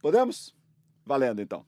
Podemos? 0.00 0.54
Valendo 1.04 1.42
então. 1.42 1.64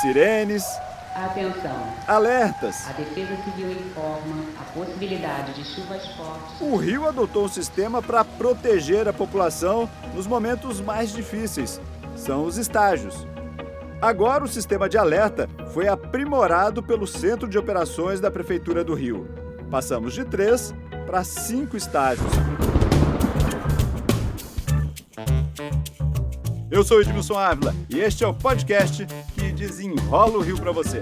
Sirenes. 0.00 0.64
Atenção. 1.14 1.92
Alertas. 2.06 2.88
A 2.88 2.92
Defesa 2.92 3.36
Civil 3.42 3.72
informa 3.72 4.44
a 4.60 4.64
possibilidade 4.72 5.54
de 5.54 5.64
chuvas 5.64 6.06
fortes. 6.14 6.60
O 6.60 6.76
Rio 6.76 7.08
adotou 7.08 7.46
um 7.46 7.48
sistema 7.48 8.00
para 8.00 8.24
proteger 8.24 9.08
a 9.08 9.12
população 9.12 9.90
nos 10.14 10.28
momentos 10.28 10.80
mais 10.80 11.12
difíceis. 11.12 11.80
São 12.14 12.44
os 12.44 12.56
estágios. 12.56 13.26
Agora, 14.00 14.44
o 14.44 14.48
sistema 14.48 14.88
de 14.88 14.96
alerta 14.96 15.48
foi 15.72 15.88
aprimorado 15.88 16.80
pelo 16.80 17.04
Centro 17.04 17.48
de 17.48 17.58
Operações 17.58 18.20
da 18.20 18.30
Prefeitura 18.30 18.84
do 18.84 18.94
Rio. 18.94 19.28
Passamos 19.68 20.14
de 20.14 20.24
três 20.24 20.72
para 21.08 21.24
cinco 21.24 21.74
estágios. 21.74 22.30
Eu 26.70 26.84
sou 26.84 27.00
Edmilson 27.00 27.38
Ávila 27.38 27.74
e 27.88 27.98
este 27.98 28.24
é 28.24 28.26
o 28.26 28.34
podcast 28.34 29.06
que 29.34 29.50
desenrola 29.52 30.36
o 30.36 30.42
Rio 30.42 30.58
para 30.58 30.70
você. 30.70 31.00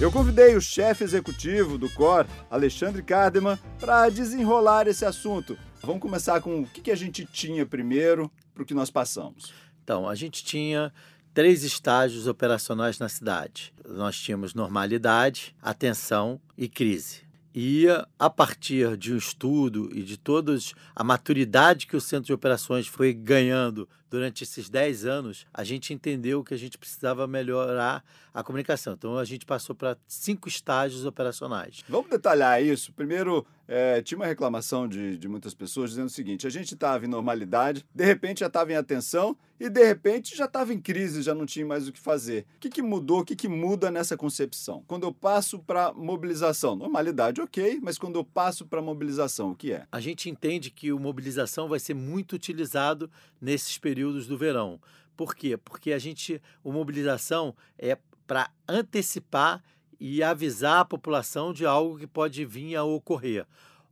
Eu 0.00 0.12
convidei 0.12 0.54
o 0.54 0.60
chefe 0.60 1.02
executivo 1.02 1.76
do 1.76 1.90
COR, 1.90 2.26
Alexandre 2.48 3.02
Cardeman, 3.02 3.58
para 3.80 4.08
desenrolar 4.08 4.86
esse 4.86 5.04
assunto. 5.04 5.58
Vamos 5.82 6.00
começar 6.00 6.40
com 6.40 6.60
o 6.60 6.64
que 6.64 6.92
a 6.92 6.96
gente 6.96 7.26
tinha 7.26 7.66
primeiro 7.66 8.30
para 8.54 8.62
o 8.62 8.66
que 8.66 8.72
nós 8.72 8.88
passamos. 8.88 9.52
Então, 9.82 10.08
a 10.08 10.14
gente 10.14 10.44
tinha 10.44 10.92
três 11.38 11.62
estágios 11.62 12.26
operacionais 12.26 12.98
na 12.98 13.08
cidade. 13.08 13.72
Nós 13.88 14.18
tínhamos 14.18 14.54
normalidade, 14.54 15.54
atenção 15.62 16.40
e 16.56 16.68
crise. 16.68 17.20
E 17.54 17.86
a 18.18 18.28
partir 18.28 18.96
de 18.96 19.14
um 19.14 19.16
estudo 19.16 19.88
e 19.94 20.02
de 20.02 20.16
toda 20.16 20.58
a 20.96 21.04
maturidade 21.04 21.86
que 21.86 21.96
o 21.96 22.00
Centro 22.00 22.26
de 22.26 22.32
Operações 22.32 22.88
foi 22.88 23.12
ganhando 23.12 23.88
durante 24.10 24.44
esses 24.44 24.68
10 24.68 25.04
anos, 25.04 25.46
a 25.52 25.64
gente 25.64 25.92
entendeu 25.92 26.42
que 26.42 26.54
a 26.54 26.56
gente 26.56 26.78
precisava 26.78 27.26
melhorar 27.26 28.04
a 28.32 28.42
comunicação. 28.42 28.94
Então 28.94 29.18
a 29.18 29.24
gente 29.24 29.44
passou 29.44 29.74
para 29.74 29.96
cinco 30.06 30.48
estágios 30.48 31.04
operacionais. 31.04 31.82
Vamos 31.88 32.10
detalhar 32.10 32.62
isso. 32.62 32.92
Primeiro, 32.92 33.44
é, 33.66 34.00
tinha 34.00 34.16
uma 34.16 34.26
reclamação 34.26 34.88
de, 34.88 35.18
de 35.18 35.28
muitas 35.28 35.54
pessoas 35.54 35.90
dizendo 35.90 36.06
o 36.06 36.10
seguinte: 36.10 36.46
a 36.46 36.50
gente 36.50 36.72
estava 36.74 37.04
em 37.04 37.08
normalidade, 37.08 37.84
de 37.94 38.04
repente 38.04 38.40
já 38.40 38.46
estava 38.46 38.72
em 38.72 38.76
atenção 38.76 39.36
e 39.60 39.68
de 39.68 39.84
repente 39.84 40.36
já 40.36 40.44
estava 40.44 40.72
em 40.72 40.80
crise, 40.80 41.20
já 41.20 41.34
não 41.34 41.44
tinha 41.44 41.66
mais 41.66 41.88
o 41.88 41.92
que 41.92 41.98
fazer. 41.98 42.46
O 42.56 42.60
que, 42.60 42.70
que 42.70 42.80
mudou? 42.80 43.20
O 43.20 43.24
que, 43.24 43.34
que 43.34 43.48
muda 43.48 43.90
nessa 43.90 44.16
concepção? 44.16 44.84
Quando 44.86 45.02
eu 45.02 45.12
passo 45.12 45.58
para 45.58 45.92
mobilização, 45.92 46.76
normalidade, 46.76 47.40
ok, 47.40 47.80
mas 47.82 47.98
quando 47.98 48.16
eu 48.16 48.24
passo 48.24 48.64
para 48.64 48.80
mobilização, 48.80 49.50
o 49.50 49.56
que 49.56 49.72
é? 49.72 49.84
A 49.90 50.00
gente 50.00 50.30
entende 50.30 50.70
que 50.70 50.92
o 50.92 50.98
mobilização 50.98 51.68
vai 51.68 51.80
ser 51.80 51.94
muito 51.94 52.34
utilizado 52.34 53.10
nesses 53.40 53.76
períodos 53.76 53.97
do 54.26 54.38
verão. 54.38 54.80
Por 55.16 55.34
quê? 55.34 55.56
Porque 55.56 55.92
a 55.92 55.98
gente, 55.98 56.40
o 56.62 56.72
mobilização 56.72 57.54
é 57.78 57.98
para 58.26 58.50
antecipar 58.68 59.62
e 59.98 60.22
avisar 60.22 60.80
a 60.80 60.84
população 60.84 61.52
de 61.52 61.66
algo 61.66 61.98
que 61.98 62.06
pode 62.06 62.44
vir 62.44 62.76
a 62.76 62.84
ocorrer 62.84 63.46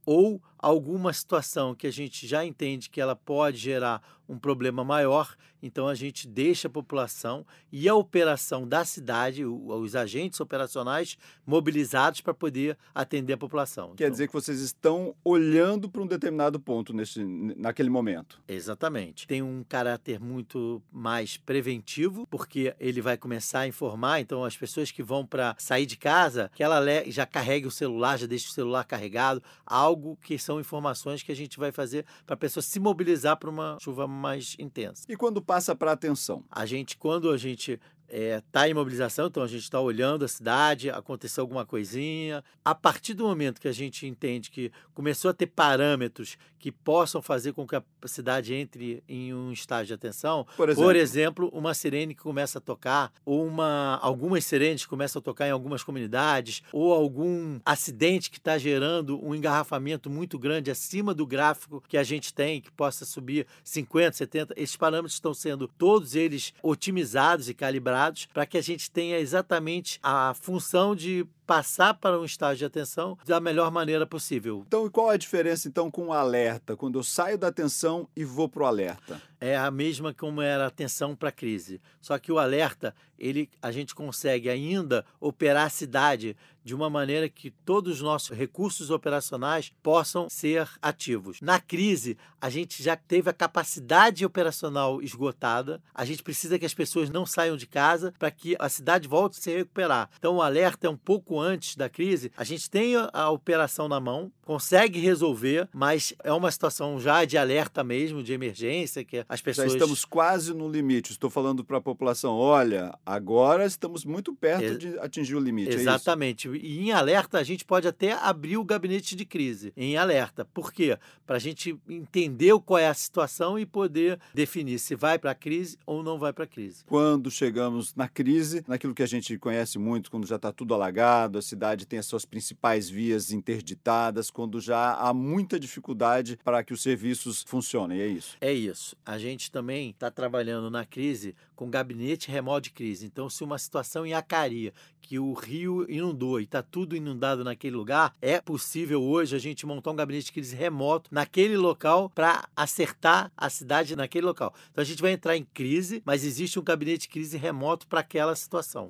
ou 0.06 0.40
alguma 0.56 1.12
situação 1.12 1.74
que 1.74 1.86
a 1.86 1.92
gente 1.92 2.28
já 2.28 2.44
entende 2.44 2.88
que 2.88 3.00
ela 3.00 3.16
pode 3.16 3.58
gerar 3.58 4.00
um 4.28 4.38
problema 4.38 4.84
maior, 4.84 5.36
então 5.62 5.88
a 5.88 5.94
gente 5.94 6.28
deixa 6.28 6.68
a 6.68 6.70
população 6.70 7.46
e 7.72 7.88
a 7.88 7.94
operação 7.94 8.66
da 8.66 8.84
cidade, 8.84 9.44
os 9.44 9.96
agentes 9.96 10.40
operacionais 10.40 11.16
mobilizados 11.46 12.20
para 12.20 12.34
poder 12.34 12.76
atender 12.94 13.34
a 13.34 13.38
população. 13.38 13.94
Quer 13.94 14.04
então, 14.04 14.10
dizer 14.10 14.26
que 14.28 14.32
vocês 14.32 14.60
estão 14.60 15.14
olhando 15.24 15.88
para 15.88 16.02
um 16.02 16.06
determinado 16.06 16.60
ponto 16.60 16.92
nesse, 16.92 17.24
naquele 17.24 17.90
momento. 17.90 18.40
Exatamente. 18.46 19.26
Tem 19.26 19.42
um 19.42 19.64
caráter 19.68 20.20
muito 20.20 20.82
mais 20.92 21.36
preventivo, 21.36 22.26
porque 22.28 22.74
ele 22.78 23.00
vai 23.00 23.16
começar 23.16 23.60
a 23.60 23.68
informar, 23.68 24.20
então 24.20 24.44
as 24.44 24.56
pessoas 24.56 24.90
que 24.90 25.02
vão 25.02 25.26
para 25.26 25.54
sair 25.58 25.86
de 25.86 25.96
casa, 25.96 26.50
que 26.54 26.62
ela 26.62 26.82
já 27.06 27.26
carregue 27.26 27.66
o 27.66 27.70
celular, 27.70 28.18
já 28.18 28.26
deixe 28.26 28.48
o 28.48 28.52
celular 28.52 28.84
carregado, 28.84 29.42
algo 29.64 30.16
que 30.22 30.38
são 30.38 30.60
informações 30.60 31.22
que 31.22 31.32
a 31.32 31.36
gente 31.36 31.58
vai 31.58 31.72
fazer 31.72 32.04
para 32.24 32.34
a 32.34 32.38
pessoa 32.38 32.62
se 32.62 32.78
mobilizar 32.78 33.36
para 33.36 33.50
uma 33.50 33.76
chuva 33.80 34.06
mais 34.16 34.56
intensa. 34.58 35.04
E 35.08 35.16
quando 35.16 35.40
passa 35.42 35.74
para 35.74 35.92
atenção? 35.92 36.44
A 36.50 36.66
gente, 36.66 36.96
quando 36.96 37.30
a 37.30 37.36
gente 37.36 37.78
está 38.08 38.16
é, 38.16 38.42
tá 38.52 38.68
em 38.68 38.74
mobilização, 38.74 39.26
então 39.26 39.42
a 39.42 39.48
gente 39.48 39.62
está 39.62 39.80
olhando 39.80 40.24
a 40.24 40.28
cidade, 40.28 40.90
aconteceu 40.90 41.42
alguma 41.42 41.66
coisinha. 41.66 42.42
A 42.64 42.74
partir 42.74 43.14
do 43.14 43.24
momento 43.24 43.60
que 43.60 43.68
a 43.68 43.72
gente 43.72 44.06
entende 44.06 44.50
que 44.50 44.70
começou 44.94 45.30
a 45.30 45.34
ter 45.34 45.46
parâmetros 45.46 46.38
que 46.58 46.70
possam 46.70 47.20
fazer 47.20 47.52
com 47.52 47.66
que 47.66 47.76
a 47.76 47.82
cidade 48.06 48.54
entre 48.54 49.02
em 49.08 49.34
um 49.34 49.52
estágio 49.52 49.88
de 49.88 49.94
atenção, 49.94 50.46
por 50.56 50.68
exemplo, 50.68 50.84
por 50.84 50.96
exemplo 50.96 51.50
uma 51.52 51.74
sirene 51.74 52.14
que 52.14 52.22
começa 52.22 52.58
a 52.58 52.60
tocar, 52.60 53.12
ou 53.24 53.46
uma, 53.46 53.98
algumas 54.02 54.44
sirenes 54.44 54.86
começam 54.86 55.20
a 55.20 55.22
tocar 55.22 55.48
em 55.48 55.50
algumas 55.50 55.82
comunidades, 55.82 56.62
ou 56.72 56.92
algum 56.92 57.58
acidente 57.64 58.30
que 58.30 58.38
está 58.38 58.56
gerando 58.58 59.24
um 59.24 59.34
engarrafamento 59.34 60.08
muito 60.08 60.38
grande 60.38 60.70
acima 60.70 61.12
do 61.12 61.26
gráfico 61.26 61.82
que 61.88 61.96
a 61.96 62.02
gente 62.02 62.32
tem, 62.32 62.60
que 62.60 62.70
possa 62.70 63.04
subir 63.04 63.46
50, 63.64 64.16
70, 64.16 64.54
esses 64.56 64.76
parâmetros 64.76 65.14
estão 65.14 65.34
sendo 65.34 65.68
todos 65.68 66.14
eles 66.14 66.54
otimizados 66.62 67.48
e 67.48 67.54
calibrados 67.54 67.95
para 68.32 68.46
que 68.46 68.58
a 68.58 68.62
gente 68.62 68.90
tenha 68.90 69.18
exatamente 69.18 69.98
a 70.02 70.34
função 70.34 70.94
de 70.94 71.26
passar 71.46 71.94
para 71.94 72.18
um 72.18 72.24
estágio 72.24 72.58
de 72.58 72.64
atenção 72.64 73.16
da 73.24 73.38
melhor 73.38 73.70
maneira 73.70 74.04
possível. 74.04 74.64
Então, 74.66 74.84
e 74.86 74.90
qual 74.90 75.10
a 75.10 75.16
diferença 75.16 75.68
então 75.68 75.90
com 75.90 76.08
o 76.08 76.12
alerta, 76.12 76.76
quando 76.76 76.98
eu 76.98 77.04
saio 77.04 77.38
da 77.38 77.46
atenção 77.46 78.08
e 78.16 78.24
vou 78.24 78.48
para 78.48 78.64
o 78.64 78.66
alerta? 78.66 79.22
É 79.40 79.56
a 79.56 79.70
mesma 79.70 80.12
como 80.12 80.42
era 80.42 80.64
a 80.64 80.66
atenção 80.66 81.14
para 81.14 81.28
a 81.28 81.32
crise. 81.32 81.80
Só 82.00 82.18
que 82.18 82.32
o 82.32 82.38
alerta, 82.38 82.94
ele, 83.18 83.48
a 83.62 83.70
gente 83.70 83.94
consegue 83.94 84.50
ainda 84.50 85.04
operar 85.20 85.66
a 85.66 85.70
cidade 85.70 86.36
de 86.66 86.74
uma 86.74 86.90
maneira 86.90 87.28
que 87.28 87.52
todos 87.64 87.98
os 87.98 88.02
nossos 88.02 88.36
recursos 88.36 88.90
operacionais 88.90 89.72
possam 89.84 90.28
ser 90.28 90.68
ativos. 90.82 91.40
Na 91.40 91.60
crise, 91.60 92.18
a 92.40 92.50
gente 92.50 92.82
já 92.82 92.96
teve 92.96 93.30
a 93.30 93.32
capacidade 93.32 94.26
operacional 94.26 95.00
esgotada, 95.00 95.80
a 95.94 96.04
gente 96.04 96.24
precisa 96.24 96.58
que 96.58 96.66
as 96.66 96.74
pessoas 96.74 97.08
não 97.08 97.24
saiam 97.24 97.56
de 97.56 97.68
casa 97.68 98.12
para 98.18 98.32
que 98.32 98.56
a 98.58 98.68
cidade 98.68 99.06
volte 99.06 99.38
a 99.38 99.42
se 99.42 99.56
recuperar. 99.56 100.10
Então, 100.18 100.34
o 100.34 100.42
alerta 100.42 100.88
é 100.88 100.90
um 100.90 100.96
pouco 100.96 101.38
antes 101.38 101.76
da 101.76 101.88
crise, 101.88 102.32
a 102.36 102.42
gente 102.42 102.68
tem 102.68 102.94
a 102.96 103.30
operação 103.30 103.86
na 103.86 104.00
mão, 104.00 104.32
consegue 104.42 104.98
resolver, 104.98 105.68
mas 105.72 106.14
é 106.24 106.32
uma 106.32 106.50
situação 106.50 106.98
já 106.98 107.24
de 107.24 107.38
alerta 107.38 107.84
mesmo, 107.84 108.24
de 108.24 108.32
emergência, 108.32 109.04
que 109.04 109.24
as 109.28 109.40
pessoas... 109.40 109.70
Já 109.70 109.78
estamos 109.78 110.04
quase 110.04 110.52
no 110.52 110.68
limite. 110.68 111.12
Estou 111.12 111.30
falando 111.30 111.64
para 111.64 111.78
a 111.78 111.80
população, 111.80 112.34
olha, 112.34 112.92
agora 113.06 113.64
estamos 113.64 114.04
muito 114.04 114.34
perto 114.34 114.76
de 114.76 114.98
atingir 114.98 115.36
o 115.36 115.40
limite. 115.40 115.70
É 115.70 115.74
Exatamente. 115.74 116.48
É 116.48 116.55
e 116.62 116.80
em 116.80 116.92
alerta, 116.92 117.38
a 117.38 117.42
gente 117.42 117.64
pode 117.64 117.86
até 117.88 118.12
abrir 118.12 118.56
o 118.56 118.64
gabinete 118.64 119.14
de 119.14 119.24
crise. 119.24 119.72
Em 119.76 119.96
alerta. 119.96 120.44
Por 120.44 120.72
quê? 120.72 120.98
Para 121.26 121.36
a 121.36 121.40
gente 121.40 121.78
entender 121.88 122.58
qual 122.64 122.78
é 122.78 122.88
a 122.88 122.94
situação 122.94 123.58
e 123.58 123.66
poder 123.66 124.18
definir 124.34 124.78
se 124.78 124.94
vai 124.94 125.18
para 125.18 125.30
a 125.32 125.34
crise 125.34 125.78
ou 125.86 126.02
não 126.02 126.18
vai 126.18 126.32
para 126.32 126.44
a 126.44 126.46
crise. 126.46 126.84
Quando 126.86 127.30
chegamos 127.30 127.94
na 127.94 128.08
crise, 128.08 128.64
naquilo 128.66 128.94
que 128.94 129.02
a 129.02 129.06
gente 129.06 129.36
conhece 129.38 129.78
muito, 129.78 130.10
quando 130.10 130.26
já 130.26 130.36
está 130.36 130.52
tudo 130.52 130.74
alagado, 130.74 131.38
a 131.38 131.42
cidade 131.42 131.86
tem 131.86 131.98
as 131.98 132.06
suas 132.06 132.24
principais 132.24 132.88
vias 132.88 133.32
interditadas, 133.32 134.30
quando 134.30 134.60
já 134.60 134.94
há 134.94 135.12
muita 135.12 135.58
dificuldade 135.58 136.38
para 136.44 136.62
que 136.62 136.72
os 136.72 136.82
serviços 136.82 137.44
funcionem, 137.46 138.00
é 138.00 138.06
isso? 138.06 138.36
É 138.40 138.52
isso. 138.52 138.96
A 139.04 139.18
gente 139.18 139.50
também 139.50 139.90
está 139.90 140.10
trabalhando 140.10 140.70
na 140.70 140.84
crise 140.84 141.34
com 141.54 141.70
gabinete 141.70 142.30
remoto 142.30 142.62
de 142.62 142.70
crise. 142.70 143.06
Então, 143.06 143.28
se 143.28 143.42
uma 143.42 143.58
situação 143.58 144.06
em 144.06 144.14
Acaria, 144.14 144.72
que 145.00 145.18
o 145.18 145.32
rio 145.32 145.88
inundou 145.88 146.40
está 146.46 146.62
tudo 146.62 146.96
inundado 146.96 147.44
naquele 147.44 147.76
lugar, 147.76 148.14
é 148.20 148.40
possível 148.40 149.02
hoje 149.02 149.36
a 149.36 149.38
gente 149.38 149.66
montar 149.66 149.90
um 149.90 149.96
gabinete 149.96 150.26
de 150.26 150.32
crise 150.32 150.56
remoto 150.56 151.10
naquele 151.12 151.56
local 151.56 152.10
para 152.14 152.48
acertar 152.56 153.30
a 153.36 153.50
cidade 153.50 153.94
naquele 153.94 154.26
local. 154.26 154.54
Então, 154.72 154.82
a 154.82 154.86
gente 154.86 155.02
vai 155.02 155.12
entrar 155.12 155.36
em 155.36 155.44
crise, 155.44 156.02
mas 156.04 156.24
existe 156.24 156.58
um 156.58 156.62
gabinete 156.62 157.02
de 157.02 157.08
crise 157.08 157.36
remoto 157.36 157.86
para 157.86 158.00
aquela 158.00 158.34
situação. 158.34 158.88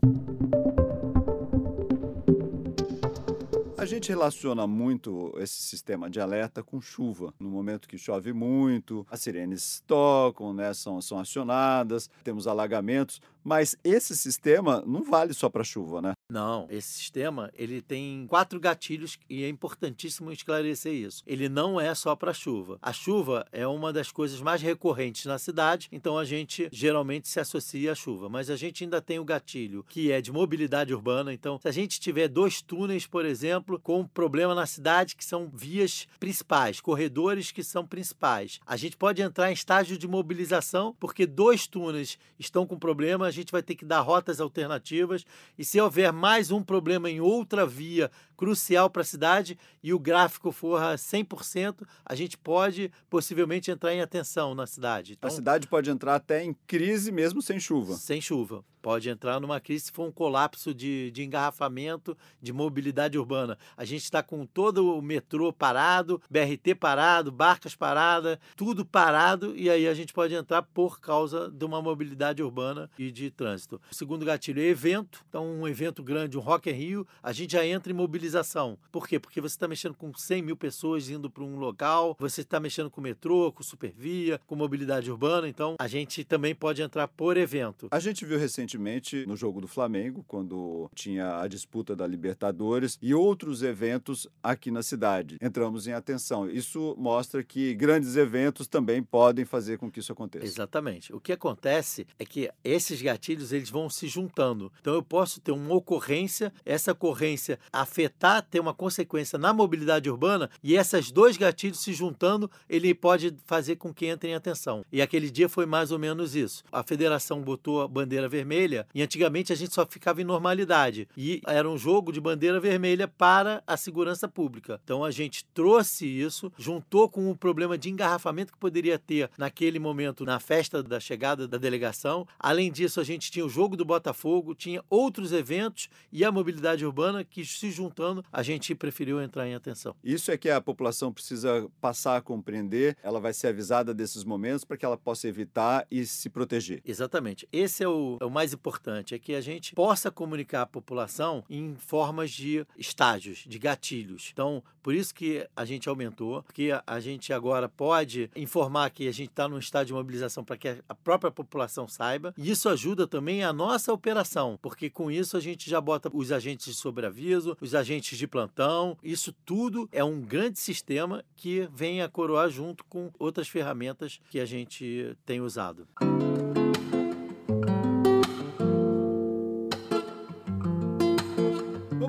A 3.86 3.88
gente 3.88 4.08
relaciona 4.08 4.66
muito 4.66 5.32
esse 5.38 5.62
sistema 5.62 6.10
de 6.10 6.18
alerta 6.18 6.60
com 6.60 6.80
chuva. 6.80 7.32
No 7.38 7.48
momento 7.48 7.86
que 7.86 7.96
chove 7.96 8.32
muito, 8.32 9.06
as 9.08 9.20
sirenes 9.20 9.80
tocam, 9.86 10.52
né, 10.52 10.74
são, 10.74 11.00
são 11.00 11.20
acionadas, 11.20 12.10
temos 12.24 12.48
alagamentos, 12.48 13.20
Mas 13.44 13.76
esse 13.84 14.16
sistema 14.16 14.82
não 14.84 15.04
vale 15.04 15.32
só 15.32 15.48
para 15.48 15.62
chuva, 15.62 16.02
né? 16.02 16.14
Não, 16.28 16.66
esse 16.68 16.88
sistema 16.88 17.52
ele 17.54 17.80
tem 17.80 18.26
quatro 18.26 18.58
gatilhos 18.58 19.16
e 19.30 19.44
é 19.44 19.48
importantíssimo 19.48 20.32
esclarecer 20.32 20.92
isso. 20.92 21.22
Ele 21.24 21.48
não 21.48 21.80
é 21.80 21.94
só 21.94 22.16
para 22.16 22.34
chuva. 22.34 22.78
A 22.82 22.92
chuva 22.92 23.46
é 23.52 23.64
uma 23.64 23.92
das 23.92 24.10
coisas 24.10 24.40
mais 24.40 24.60
recorrentes 24.60 25.24
na 25.26 25.38
cidade, 25.38 25.88
então 25.92 26.18
a 26.18 26.24
gente 26.24 26.68
geralmente 26.72 27.28
se 27.28 27.38
associa 27.38 27.92
à 27.92 27.94
chuva. 27.94 28.28
Mas 28.28 28.50
a 28.50 28.56
gente 28.56 28.82
ainda 28.82 29.00
tem 29.00 29.20
o 29.20 29.24
gatilho 29.24 29.84
que 29.88 30.10
é 30.10 30.20
de 30.20 30.32
mobilidade 30.32 30.92
urbana. 30.92 31.32
Então, 31.32 31.60
se 31.62 31.68
a 31.68 31.72
gente 31.72 32.00
tiver 32.00 32.26
dois 32.26 32.60
túneis, 32.60 33.06
por 33.06 33.24
exemplo, 33.24 33.78
com 33.78 34.00
um 34.00 34.06
problema 34.06 34.52
na 34.52 34.66
cidade 34.66 35.14
que 35.14 35.24
são 35.24 35.48
vias 35.48 36.08
principais, 36.18 36.80
corredores 36.80 37.52
que 37.52 37.62
são 37.62 37.86
principais, 37.86 38.58
a 38.66 38.76
gente 38.76 38.96
pode 38.96 39.22
entrar 39.22 39.50
em 39.50 39.54
estágio 39.54 39.96
de 39.96 40.08
mobilização 40.08 40.96
porque 40.98 41.24
dois 41.24 41.68
túneis 41.68 42.18
estão 42.36 42.66
com 42.66 42.76
problema, 42.76 43.26
a 43.26 43.30
gente 43.30 43.52
vai 43.52 43.62
ter 43.62 43.76
que 43.76 43.84
dar 43.84 44.00
rotas 44.00 44.40
alternativas 44.40 45.24
e 45.56 45.64
se 45.64 45.80
houver 45.80 46.15
mais 46.16 46.50
um 46.50 46.62
problema 46.62 47.10
em 47.10 47.20
outra 47.20 47.66
via 47.66 48.10
crucial 48.36 48.90
para 48.90 49.02
a 49.02 49.04
cidade 49.04 49.58
e 49.82 49.92
o 49.92 49.98
gráfico 49.98 50.50
for 50.50 50.82
a 50.82 50.94
100%, 50.96 51.86
a 52.04 52.14
gente 52.14 52.36
pode 52.36 52.90
possivelmente 53.08 53.70
entrar 53.70 53.94
em 53.94 54.00
atenção 54.00 54.54
na 54.54 54.66
cidade. 54.66 55.12
Então, 55.12 55.28
a 55.28 55.30
cidade 55.30 55.66
pode 55.68 55.90
entrar 55.90 56.16
até 56.16 56.42
em 56.42 56.54
crise 56.66 57.12
mesmo 57.12 57.40
sem 57.40 57.60
chuva. 57.60 57.94
Sem 57.94 58.20
chuva. 58.20 58.64
Pode 58.86 59.10
entrar 59.10 59.40
numa 59.40 59.58
crise 59.58 59.86
se 59.86 59.90
for 59.90 60.06
um 60.06 60.12
colapso 60.12 60.72
de, 60.72 61.10
de 61.10 61.24
engarrafamento, 61.24 62.16
de 62.40 62.52
mobilidade 62.52 63.18
urbana. 63.18 63.58
A 63.76 63.84
gente 63.84 64.04
está 64.04 64.22
com 64.22 64.46
todo 64.46 64.96
o 64.96 65.02
metrô 65.02 65.52
parado, 65.52 66.22
BRT 66.30 66.76
parado, 66.78 67.32
barcas 67.32 67.74
paradas, 67.74 68.38
tudo 68.54 68.86
parado, 68.86 69.56
e 69.56 69.68
aí 69.68 69.88
a 69.88 69.92
gente 69.92 70.12
pode 70.12 70.36
entrar 70.36 70.62
por 70.62 71.00
causa 71.00 71.50
de 71.50 71.64
uma 71.64 71.82
mobilidade 71.82 72.44
urbana 72.44 72.88
e 72.96 73.10
de 73.10 73.28
trânsito. 73.28 73.80
O 73.90 73.94
segundo 73.96 74.24
gatilho 74.24 74.62
é 74.62 74.66
evento. 74.66 75.24
Então, 75.28 75.44
um 75.44 75.66
evento 75.66 76.00
grande, 76.00 76.38
um 76.38 76.40
Rock 76.40 76.70
in 76.70 76.74
Rio, 76.74 77.08
a 77.20 77.32
gente 77.32 77.54
já 77.54 77.66
entra 77.66 77.90
em 77.90 77.96
mobilização. 77.96 78.78
Por 78.92 79.08
quê? 79.08 79.18
Porque 79.18 79.40
você 79.40 79.56
está 79.56 79.66
mexendo 79.66 79.96
com 79.96 80.14
100 80.14 80.42
mil 80.42 80.56
pessoas 80.56 81.10
indo 81.10 81.28
para 81.28 81.42
um 81.42 81.56
local, 81.56 82.16
você 82.20 82.42
está 82.42 82.60
mexendo 82.60 82.88
com 82.88 83.00
metrô, 83.00 83.50
com 83.50 83.64
supervia, 83.64 84.40
com 84.46 84.54
mobilidade 84.54 85.10
urbana, 85.10 85.48
então 85.48 85.74
a 85.76 85.88
gente 85.88 86.22
também 86.22 86.54
pode 86.54 86.80
entrar 86.82 87.08
por 87.08 87.36
evento. 87.36 87.88
A 87.90 87.98
gente 87.98 88.24
viu 88.24 88.38
recentemente 88.38 88.75
recentemente 88.76 89.26
no 89.26 89.36
jogo 89.36 89.60
do 89.60 89.66
Flamengo, 89.66 90.24
quando 90.28 90.90
tinha 90.94 91.40
a 91.40 91.48
disputa 91.48 91.96
da 91.96 92.06
Libertadores 92.06 92.98
e 93.00 93.14
outros 93.14 93.62
eventos 93.62 94.28
aqui 94.42 94.70
na 94.70 94.82
cidade. 94.82 95.36
Entramos 95.40 95.86
em 95.86 95.92
atenção. 95.92 96.48
Isso 96.48 96.94
mostra 96.98 97.42
que 97.42 97.74
grandes 97.74 98.16
eventos 98.16 98.66
também 98.66 99.02
podem 99.02 99.44
fazer 99.44 99.78
com 99.78 99.90
que 99.90 100.00
isso 100.00 100.12
aconteça. 100.12 100.44
Exatamente. 100.44 101.12
O 101.14 101.20
que 101.20 101.32
acontece 101.32 102.06
é 102.18 102.24
que 102.24 102.50
esses 102.62 103.00
gatilhos 103.00 103.52
eles 103.52 103.70
vão 103.70 103.88
se 103.88 104.06
juntando. 104.06 104.72
Então 104.80 104.94
eu 104.94 105.02
posso 105.02 105.40
ter 105.40 105.52
uma 105.52 105.74
ocorrência, 105.74 106.52
essa 106.64 106.92
ocorrência 106.92 107.58
afetar, 107.72 108.42
ter 108.42 108.60
uma 108.60 108.74
consequência 108.74 109.38
na 109.38 109.52
mobilidade 109.52 110.10
urbana 110.10 110.50
e 110.62 110.74
esses 110.76 111.10
dois 111.10 111.36
gatilhos 111.36 111.80
se 111.80 111.92
juntando, 111.92 112.50
ele 112.68 112.94
pode 112.94 113.34
fazer 113.44 113.76
com 113.76 113.92
que 113.92 114.06
entre 114.06 114.30
em 114.30 114.34
atenção. 114.34 114.84
E 114.92 115.00
aquele 115.00 115.30
dia 115.30 115.48
foi 115.48 115.66
mais 115.66 115.90
ou 115.90 115.98
menos 115.98 116.34
isso. 116.34 116.62
A 116.70 116.82
federação 116.82 117.40
botou 117.40 117.82
a 117.82 117.88
bandeira 117.88 118.28
vermelha 118.28 118.65
vermelha. 118.66 118.86
E 118.94 119.02
antigamente 119.02 119.52
a 119.52 119.56
gente 119.56 119.74
só 119.74 119.86
ficava 119.86 120.20
em 120.20 120.24
normalidade. 120.24 121.08
E 121.16 121.40
era 121.46 121.68
um 121.68 121.78
jogo 121.78 122.12
de 122.12 122.20
bandeira 122.20 122.60
vermelha 122.60 123.06
para 123.06 123.62
a 123.66 123.76
segurança 123.76 124.28
pública. 124.28 124.80
Então 124.82 125.04
a 125.04 125.10
gente 125.10 125.44
trouxe 125.54 126.06
isso, 126.06 126.52
juntou 126.58 127.08
com 127.08 127.30
o 127.30 127.36
problema 127.36 127.78
de 127.78 127.90
engarrafamento 127.90 128.52
que 128.52 128.58
poderia 128.58 128.98
ter 128.98 129.30
naquele 129.38 129.78
momento 129.78 130.24
na 130.24 130.40
festa 130.40 130.82
da 130.82 130.98
chegada 130.98 131.46
da 131.46 131.56
delegação. 131.56 132.26
Além 132.38 132.70
disso, 132.70 133.00
a 133.00 133.04
gente 133.04 133.30
tinha 133.30 133.46
o 133.46 133.48
jogo 133.48 133.76
do 133.76 133.84
Botafogo, 133.84 134.54
tinha 134.54 134.82
outros 134.90 135.32
eventos 135.32 135.88
e 136.12 136.24
a 136.24 136.32
mobilidade 136.32 136.84
urbana 136.84 137.24
que 137.24 137.44
se 137.44 137.70
juntando, 137.70 138.24
a 138.32 138.42
gente 138.42 138.74
preferiu 138.74 139.22
entrar 139.22 139.46
em 139.46 139.54
atenção. 139.54 139.94
Isso 140.02 140.30
é 140.30 140.36
que 140.36 140.50
a 140.50 140.60
população 140.60 141.12
precisa 141.12 141.68
passar 141.80 142.16
a 142.16 142.20
compreender, 142.20 142.96
ela 143.02 143.20
vai 143.20 143.32
ser 143.32 143.48
avisada 143.48 143.94
desses 143.94 144.24
momentos 144.24 144.64
para 144.64 144.76
que 144.76 144.84
ela 144.84 144.96
possa 144.96 145.28
evitar 145.28 145.86
e 145.90 146.04
se 146.04 146.28
proteger. 146.28 146.80
Exatamente. 146.84 147.48
Esse 147.52 147.84
é 147.84 147.88
o, 147.88 148.16
é 148.20 148.24
o 148.24 148.30
mais 148.30 148.45
importante 148.54 149.14
é 149.14 149.18
que 149.18 149.34
a 149.34 149.40
gente 149.40 149.74
possa 149.74 150.10
comunicar 150.10 150.62
à 150.62 150.66
população 150.66 151.44
em 151.48 151.74
formas 151.76 152.30
de 152.30 152.66
estágios, 152.76 153.44
de 153.46 153.58
gatilhos. 153.58 154.30
Então, 154.32 154.62
por 154.82 154.94
isso 154.94 155.14
que 155.14 155.46
a 155.56 155.64
gente 155.64 155.88
aumentou, 155.88 156.42
porque 156.42 156.70
a 156.86 157.00
gente 157.00 157.32
agora 157.32 157.68
pode 157.68 158.30
informar 158.36 158.90
que 158.90 159.08
a 159.08 159.12
gente 159.12 159.30
está 159.30 159.48
num 159.48 159.58
estado 159.58 159.86
de 159.86 159.92
mobilização 159.92 160.44
para 160.44 160.56
que 160.56 160.68
a 160.88 160.94
própria 160.94 161.30
população 161.30 161.88
saiba. 161.88 162.32
E 162.36 162.50
isso 162.50 162.68
ajuda 162.68 163.06
também 163.06 163.42
a 163.42 163.52
nossa 163.52 163.92
operação, 163.92 164.58
porque 164.62 164.88
com 164.88 165.10
isso 165.10 165.36
a 165.36 165.40
gente 165.40 165.68
já 165.68 165.80
bota 165.80 166.10
os 166.12 166.30
agentes 166.30 166.66
de 166.66 166.74
sobreaviso, 166.74 167.56
os 167.60 167.74
agentes 167.74 168.16
de 168.16 168.26
plantão. 168.26 168.96
Isso 169.02 169.32
tudo 169.44 169.88
é 169.92 170.04
um 170.04 170.20
grande 170.20 170.58
sistema 170.58 171.24
que 171.34 171.68
vem 171.72 172.02
a 172.02 172.08
coroar 172.08 172.48
junto 172.48 172.84
com 172.84 173.10
outras 173.18 173.48
ferramentas 173.48 174.20
que 174.30 174.38
a 174.38 174.46
gente 174.46 175.16
tem 175.24 175.40
usado. 175.40 175.86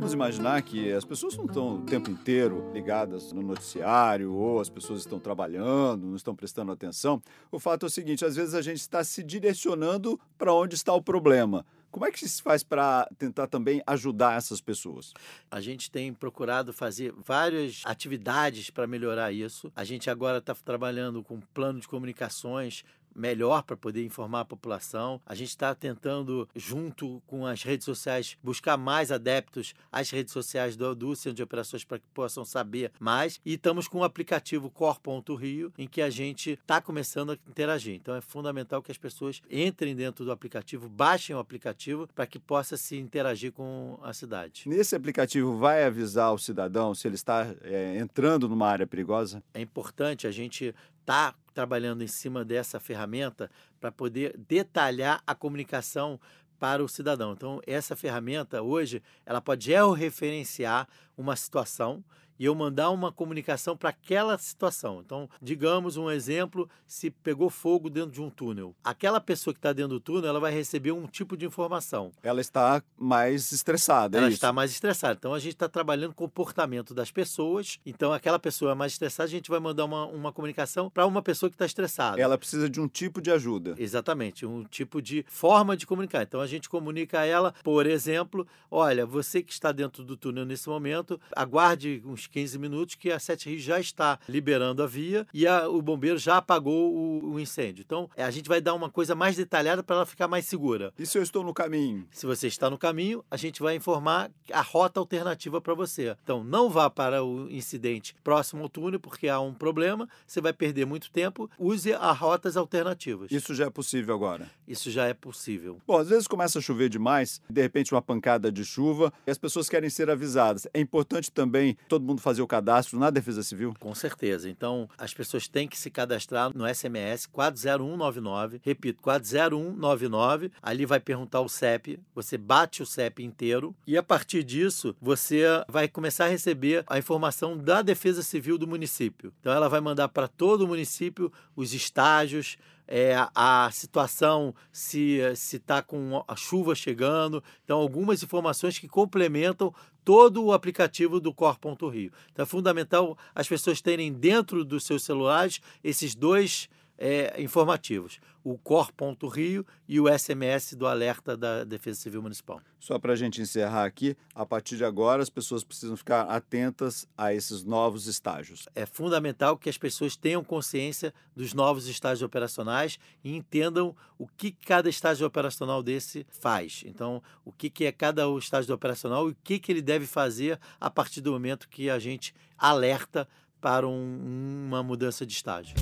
Vamos 0.07 0.13
imaginar 0.13 0.61
que 0.61 0.89
as 0.93 1.03
pessoas 1.03 1.35
não 1.35 1.43
estão 1.43 1.79
o 1.79 1.81
tempo 1.81 2.09
inteiro 2.09 2.71
ligadas 2.73 3.33
no 3.33 3.41
noticiário, 3.41 4.31
ou 4.31 4.61
as 4.61 4.69
pessoas 4.69 5.01
estão 5.01 5.19
trabalhando, 5.19 6.07
não 6.07 6.15
estão 6.15 6.33
prestando 6.33 6.71
atenção. 6.71 7.21
O 7.51 7.59
fato 7.59 7.85
é 7.85 7.87
o 7.87 7.89
seguinte: 7.89 8.23
às 8.23 8.33
vezes 8.33 8.53
a 8.53 8.61
gente 8.61 8.79
está 8.79 9.03
se 9.03 9.21
direcionando 9.21 10.17
para 10.37 10.53
onde 10.53 10.75
está 10.75 10.93
o 10.93 11.01
problema. 11.01 11.65
Como 11.91 12.05
é 12.05 12.11
que 12.11 12.25
se 12.25 12.41
faz 12.41 12.63
para 12.63 13.05
tentar 13.17 13.47
também 13.47 13.81
ajudar 13.85 14.37
essas 14.37 14.61
pessoas? 14.61 15.13
A 15.51 15.59
gente 15.59 15.91
tem 15.91 16.13
procurado 16.13 16.71
fazer 16.71 17.11
várias 17.11 17.81
atividades 17.83 18.69
para 18.69 18.87
melhorar 18.87 19.33
isso. 19.33 19.69
A 19.75 19.83
gente 19.83 20.09
agora 20.09 20.37
está 20.37 20.55
trabalhando 20.55 21.21
com 21.21 21.41
plano 21.53 21.81
de 21.81 21.87
comunicações 21.87 22.85
melhor 23.17 23.63
para 23.63 23.75
poder 23.75 24.05
informar 24.05 24.41
a 24.41 24.45
população. 24.45 25.19
A 25.25 25.35
gente 25.35 25.49
está 25.49 25.73
tentando, 25.73 26.47
junto 26.55 27.21
com 27.25 27.45
as 27.45 27.63
redes 27.63 27.85
sociais, 27.85 28.37
buscar 28.43 28.77
mais 28.77 29.11
adeptos 29.11 29.73
às 29.91 30.09
redes 30.09 30.31
sociais 30.31 30.75
do, 30.75 30.95
do 30.95 31.15
Centro 31.15 31.33
de 31.35 31.43
Operações 31.43 31.83
para 31.83 31.99
que 31.99 32.05
possam 32.13 32.45
saber 32.45 32.91
mais. 32.99 33.39
E 33.45 33.53
estamos 33.53 33.87
com 33.87 33.99
o 33.99 34.03
aplicativo 34.03 34.69
Cor.rio, 34.69 35.73
em 35.77 35.87
que 35.87 36.01
a 36.01 36.09
gente 36.09 36.51
está 36.51 36.79
começando 36.79 37.31
a 37.31 37.37
interagir. 37.49 37.95
Então 37.95 38.15
é 38.15 38.21
fundamental 38.21 38.81
que 38.81 38.91
as 38.91 38.97
pessoas 38.97 39.41
entrem 39.49 39.95
dentro 39.95 40.23
do 40.23 40.31
aplicativo, 40.31 40.87
baixem 40.87 41.35
o 41.35 41.39
aplicativo 41.39 42.07
para 42.13 42.27
que 42.27 42.39
possa 42.39 42.77
se 42.77 42.97
interagir 42.97 43.51
com 43.51 43.99
a 44.03 44.13
cidade. 44.13 44.63
Nesse 44.67 44.95
aplicativo 44.95 45.57
vai 45.57 45.83
avisar 45.83 46.33
o 46.33 46.37
cidadão 46.37 46.93
se 46.93 47.07
ele 47.07 47.15
está 47.15 47.47
é, 47.61 47.97
entrando 47.97 48.47
numa 48.47 48.67
área 48.67 48.85
perigosa? 48.85 49.41
É 49.53 49.61
importante 49.61 50.27
a 50.27 50.31
gente 50.31 50.65
estar 51.01 51.31
tá 51.31 51.35
trabalhando 51.57 52.03
em 52.03 52.07
cima 52.07 52.45
dessa 52.45 52.79
ferramenta 52.79 53.49
para 53.81 53.91
poder 53.91 54.37
detalhar 54.37 55.23
a 55.25 55.33
comunicação 55.33 56.19
para 56.59 56.83
o 56.83 56.87
cidadão. 56.87 57.33
Então, 57.33 57.59
essa 57.65 57.95
ferramenta 57.95 58.61
hoje, 58.61 59.01
ela 59.25 59.41
pode 59.41 59.65
georreferenciar 59.65 60.87
uma 61.17 61.35
situação 61.35 62.03
e 62.39 62.45
eu 62.45 62.55
mandar 62.55 62.89
uma 62.89 63.11
comunicação 63.11 63.75
para 63.75 63.89
aquela 63.89 64.37
situação. 64.37 65.01
Então, 65.05 65.29
digamos 65.41 65.97
um 65.97 66.09
exemplo, 66.09 66.69
se 66.87 67.09
pegou 67.09 67.49
fogo 67.49 67.89
dentro 67.89 68.11
de 68.11 68.21
um 68.21 68.29
túnel. 68.29 68.75
Aquela 68.83 69.19
pessoa 69.19 69.53
que 69.53 69.59
está 69.59 69.73
dentro 69.73 69.95
do 69.95 69.99
túnel, 69.99 70.29
ela 70.29 70.39
vai 70.39 70.51
receber 70.51 70.91
um 70.91 71.07
tipo 71.07 71.35
de 71.35 71.45
informação. 71.45 72.11
Ela 72.21 72.41
está 72.41 72.81
mais 72.97 73.51
estressada, 73.51 74.17
é 74.17 74.21
Ela 74.21 74.29
está 74.29 74.53
mais 74.53 74.71
estressada. 74.71 75.15
Então, 75.17 75.33
a 75.33 75.39
gente 75.39 75.53
está 75.53 75.67
trabalhando 75.67 76.11
o 76.11 76.15
comportamento 76.15 76.93
das 76.93 77.11
pessoas. 77.11 77.79
Então, 77.85 78.13
aquela 78.13 78.39
pessoa 78.39 78.75
mais 78.75 78.93
estressada, 78.93 79.27
a 79.27 79.31
gente 79.31 79.49
vai 79.49 79.59
mandar 79.59 79.85
uma, 79.85 80.05
uma 80.05 80.31
comunicação 80.31 80.89
para 80.89 81.05
uma 81.05 81.21
pessoa 81.21 81.49
que 81.49 81.55
está 81.55 81.65
estressada. 81.65 82.21
Ela 82.21 82.37
precisa 82.37 82.69
de 82.69 82.79
um 82.79 82.87
tipo 82.87 83.21
de 83.21 83.31
ajuda. 83.31 83.75
Exatamente, 83.77 84.45
um 84.45 84.63
tipo 84.63 85.01
de 85.01 85.25
forma 85.27 85.75
de 85.75 85.87
comunicar. 85.87 86.23
Então, 86.23 86.41
a 86.41 86.47
gente 86.47 86.69
comunica 86.69 87.19
a 87.19 87.25
ela, 87.25 87.53
por 87.63 87.85
exemplo, 87.85 88.47
olha, 88.69 89.05
você 89.05 89.41
que 89.41 89.51
está 89.51 89.71
dentro 89.71 90.03
do 90.03 90.15
túnel 90.15 90.45
nesse 90.45 90.69
momento, 90.69 91.19
aguarde 91.35 92.01
uns 92.05 92.26
15 92.29 92.59
minutos 92.59 92.95
que 92.95 93.11
a 93.11 93.19
Sete 93.19 93.49
Rios 93.49 93.61
já 93.61 93.79
está 93.79 94.19
liberando 94.27 94.83
a 94.83 94.87
via 94.87 95.25
e 95.33 95.47
a, 95.47 95.67
o 95.67 95.81
bombeiro 95.81 96.17
já 96.17 96.37
apagou 96.37 96.93
o, 96.93 97.33
o 97.33 97.39
incêndio. 97.39 97.83
Então, 97.85 98.09
é, 98.15 98.23
a 98.23 98.31
gente 98.31 98.47
vai 98.47 98.61
dar 98.61 98.73
uma 98.73 98.89
coisa 98.89 99.15
mais 99.15 99.35
detalhada 99.35 99.83
para 99.83 99.97
ela 99.97 100.05
ficar 100.05 100.27
mais 100.27 100.45
segura. 100.45 100.93
E 100.97 101.05
se 101.05 101.17
eu 101.17 101.23
estou 101.23 101.43
no 101.43 101.53
caminho? 101.53 102.07
Se 102.11 102.25
você 102.25 102.47
está 102.47 102.69
no 102.69 102.77
caminho, 102.77 103.23
a 103.29 103.37
gente 103.37 103.61
vai 103.61 103.75
informar 103.75 104.31
a 104.51 104.61
rota 104.61 104.99
alternativa 104.99 105.61
para 105.61 105.73
você. 105.73 106.15
Então, 106.23 106.43
não 106.43 106.69
vá 106.69 106.89
para 106.89 107.23
o 107.23 107.49
incidente 107.49 108.15
próximo 108.23 108.63
ao 108.63 108.69
túnel, 108.69 108.99
porque 108.99 109.27
há 109.27 109.39
um 109.39 109.53
problema, 109.53 110.07
você 110.25 110.41
vai 110.41 110.53
perder 110.53 110.85
muito 110.85 111.11
tempo. 111.11 111.49
Use 111.57 111.93
as 111.93 112.17
rotas 112.17 112.57
alternativas. 112.57 113.31
Isso 113.31 113.53
já 113.53 113.65
é 113.65 113.69
possível 113.69 114.15
agora? 114.15 114.49
Isso 114.67 114.91
já 114.91 115.05
é 115.05 115.13
possível. 115.13 115.79
Bom, 115.85 115.97
às 115.97 116.09
vezes 116.09 116.27
começa 116.27 116.59
a 116.59 116.61
chover 116.61 116.89
demais, 116.89 117.41
de 117.49 117.61
repente 117.61 117.93
uma 117.93 118.01
pancada 118.01 118.51
de 118.51 118.63
chuva, 118.65 119.11
e 119.25 119.31
as 119.31 119.37
pessoas 119.37 119.69
querem 119.69 119.89
ser 119.89 120.09
avisadas. 120.09 120.67
É 120.73 120.79
importante 120.79 121.31
também 121.31 121.77
todo 121.87 122.05
mundo 122.05 122.16
mundo 122.17 122.21
fazer 122.21 122.41
o 122.41 122.47
cadastro 122.47 122.99
na 122.99 123.09
Defesa 123.09 123.43
Civil? 123.43 123.73
Com 123.79 123.93
certeza. 123.93 124.49
Então, 124.49 124.89
as 124.97 125.13
pessoas 125.13 125.47
têm 125.47 125.67
que 125.67 125.77
se 125.77 125.89
cadastrar 125.89 126.51
no 126.55 126.67
SMS 126.67 127.27
40199. 127.27 128.59
Repito, 128.63 129.01
40199. 129.01 130.51
Ali 130.61 130.85
vai 130.85 130.99
perguntar 130.99 131.41
o 131.41 131.47
CEP. 131.47 131.99
Você 132.15 132.37
bate 132.37 132.81
o 132.81 132.85
CEP 132.85 133.23
inteiro 133.23 133.75
e 133.85 133.97
a 133.97 134.03
partir 134.03 134.43
disso 134.43 134.95
você 135.01 135.43
vai 135.67 135.87
começar 135.87 136.25
a 136.25 136.29
receber 136.29 136.83
a 136.87 136.97
informação 136.97 137.57
da 137.57 137.81
Defesa 137.81 138.23
Civil 138.23 138.57
do 138.57 138.67
município. 138.67 139.31
Então, 139.39 139.53
ela 139.53 139.69
vai 139.69 139.79
mandar 139.79 140.09
para 140.09 140.27
todo 140.27 140.61
o 140.63 140.67
município 140.67 141.31
os 141.55 141.73
estágios 141.73 142.57
é, 142.87 143.13
a 143.35 143.69
situação 143.71 144.55
se 144.71 145.19
está 145.53 145.81
com 145.81 146.23
a 146.25 146.35
chuva 146.35 146.73
chegando. 146.73 147.43
Então, 147.63 147.79
algumas 147.79 148.23
informações 148.23 148.79
que 148.79 148.87
complementam 148.87 149.73
todo 150.07 150.41
o 150.41 150.53
aplicativo 150.53 151.19
do 151.19 151.33
Cor.rio. 151.33 152.13
Então, 152.31 152.43
é 152.43 152.45
fundamental 152.45 153.17
as 153.35 153.45
pessoas 153.45 153.81
terem 153.81 154.13
dentro 154.13 154.63
dos 154.63 154.85
seus 154.85 155.03
celulares 155.03 155.59
esses 155.83 156.15
dois 156.15 156.69
é, 156.97 157.41
informativos, 157.41 158.19
o 158.43 158.57
Cor.rio 158.57 159.65
e 159.87 159.99
o 159.99 160.07
SMS 160.07 160.73
do 160.73 160.87
alerta 160.87 161.35
da 161.35 161.63
Defesa 161.63 161.99
Civil 161.99 162.21
Municipal. 162.21 162.61
Só 162.79 162.97
para 162.97 163.13
a 163.13 163.15
gente 163.15 163.41
encerrar 163.41 163.85
aqui, 163.85 164.15
a 164.33 164.45
partir 164.45 164.77
de 164.77 164.85
agora 164.85 165.21
as 165.21 165.29
pessoas 165.29 165.63
precisam 165.63 165.97
ficar 165.97 166.21
atentas 166.23 167.07
a 167.17 167.33
esses 167.33 167.63
novos 167.63 168.07
estágios. 168.07 168.67
É 168.73 168.85
fundamental 168.85 169.57
que 169.57 169.69
as 169.69 169.77
pessoas 169.77 170.15
tenham 170.15 170.43
consciência 170.43 171.13
dos 171.35 171.53
novos 171.53 171.87
estágios 171.87 172.21
operacionais 172.23 172.97
e 173.23 173.35
entendam 173.35 173.95
o 174.17 174.27
que 174.27 174.51
cada 174.51 174.89
estágio 174.89 175.27
operacional 175.27 175.83
desse 175.83 176.25
faz. 176.29 176.83
Então, 176.85 177.21
o 177.43 177.51
que, 177.51 177.69
que 177.69 177.85
é 177.85 177.91
cada 177.91 178.23
estágio 178.37 178.73
operacional 178.73 179.27
e 179.27 179.31
o 179.33 179.37
que, 179.43 179.59
que 179.59 179.71
ele 179.71 179.81
deve 179.81 180.07
fazer 180.07 180.59
a 180.79 180.89
partir 180.89 181.21
do 181.21 181.31
momento 181.31 181.67
que 181.69 181.89
a 181.89 181.99
gente 181.99 182.33
alerta 182.57 183.27
para 183.59 183.87
um, 183.87 184.65
uma 184.67 184.83
mudança 184.83 185.25
de 185.25 185.33
estágio. 185.33 185.75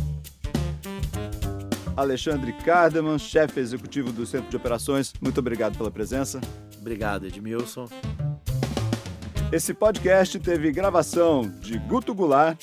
Alexandre 1.95 2.51
Cardeman, 2.53 3.17
chefe 3.17 3.59
executivo 3.59 4.11
do 4.11 4.25
Centro 4.25 4.49
de 4.49 4.57
Operações, 4.57 5.13
muito 5.21 5.39
obrigado 5.39 5.77
pela 5.77 5.89
presença. 5.89 6.41
Obrigado, 6.79 7.25
Edmilson. 7.25 7.87
Esse 9.51 9.73
podcast 9.73 10.37
teve 10.39 10.71
gravação 10.71 11.49
de 11.61 11.77
Guto 11.77 12.13
Goulart, 12.13 12.61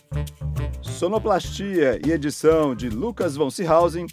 sonoplastia 0.83 1.99
e 2.05 2.11
edição 2.11 2.75
de 2.75 2.89
Lucas 2.89 3.35
von 3.35 3.51
Seehausen. 3.51 4.07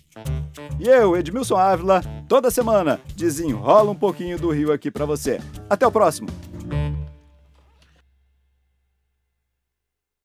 E 0.79 0.87
eu, 0.87 1.17
Edmilson 1.17 1.57
Ávila, 1.57 2.01
toda 2.27 2.49
semana 2.49 2.99
desenrola 3.15 3.91
um 3.91 3.95
pouquinho 3.95 4.39
do 4.39 4.49
Rio 4.51 4.71
aqui 4.71 4.89
para 4.89 5.05
você. 5.05 5.41
Até 5.69 5.85
o 5.85 5.91
próximo! 5.91 6.48